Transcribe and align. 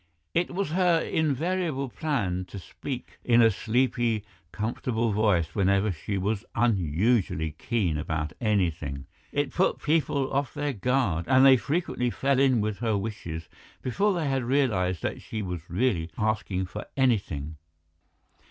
It 0.33 0.49
was 0.55 0.71
her 0.71 0.99
invariable 0.99 1.87
plan 1.87 2.45
to 2.45 2.57
speak 2.57 3.19
in 3.23 3.39
a 3.39 3.51
sleepy, 3.51 4.23
comfortable 4.51 5.11
voice 5.11 5.53
whenever 5.53 5.91
she 5.91 6.17
was 6.17 6.43
unusually 6.55 7.51
keen 7.51 7.99
about 7.99 8.33
anything; 8.41 9.05
it 9.31 9.51
put 9.53 9.77
people 9.77 10.33
off 10.33 10.55
their 10.55 10.73
guard, 10.73 11.25
and 11.27 11.45
they 11.45 11.55
frequently 11.55 12.09
fell 12.09 12.39
in 12.39 12.61
with 12.61 12.79
her 12.79 12.97
wishes 12.97 13.47
before 13.83 14.11
they 14.15 14.27
had 14.27 14.43
realized 14.43 15.03
that 15.03 15.21
she 15.21 15.43
was 15.43 15.69
really 15.69 16.09
asking 16.17 16.65
for 16.65 16.87
anything. 16.97 17.57